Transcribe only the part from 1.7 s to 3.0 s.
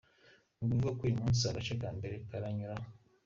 ka mbere karanyuraho.